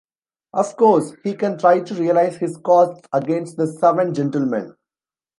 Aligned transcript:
Of 0.53 0.77
course, 0.77 1.13
he 1.23 1.35
can 1.35 1.59
try 1.59 1.81
to 1.81 1.93
realise 1.93 2.37
his 2.37 2.57
costs 2.57 3.07
against 3.13 3.55
the 3.57 3.67
seven 3.67 4.15
gentlemen. 4.15 4.73